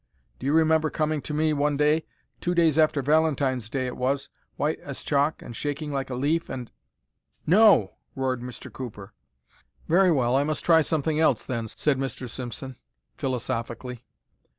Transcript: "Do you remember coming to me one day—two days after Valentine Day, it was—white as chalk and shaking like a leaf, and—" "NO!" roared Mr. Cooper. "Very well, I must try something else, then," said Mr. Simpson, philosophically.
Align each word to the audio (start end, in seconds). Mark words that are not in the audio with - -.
"Do 0.39 0.47
you 0.47 0.53
remember 0.53 0.89
coming 0.89 1.21
to 1.21 1.31
me 1.31 1.53
one 1.53 1.77
day—two 1.77 2.55
days 2.55 2.79
after 2.79 3.03
Valentine 3.03 3.59
Day, 3.59 3.85
it 3.85 3.95
was—white 3.95 4.79
as 4.79 5.03
chalk 5.03 5.43
and 5.43 5.55
shaking 5.55 5.91
like 5.91 6.09
a 6.09 6.15
leaf, 6.15 6.49
and—" 6.49 6.71
"NO!" 7.45 7.91
roared 8.15 8.41
Mr. 8.41 8.73
Cooper. 8.73 9.13
"Very 9.87 10.11
well, 10.11 10.35
I 10.35 10.43
must 10.43 10.65
try 10.65 10.81
something 10.81 11.19
else, 11.19 11.45
then," 11.45 11.67
said 11.67 11.99
Mr. 11.99 12.27
Simpson, 12.27 12.77
philosophically. 13.15 14.03